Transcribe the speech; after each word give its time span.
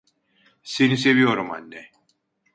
Seni 0.63 0.97
seviyorum 0.97 1.51
anne. 1.51 1.91